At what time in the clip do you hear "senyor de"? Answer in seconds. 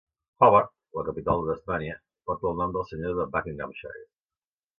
2.93-3.27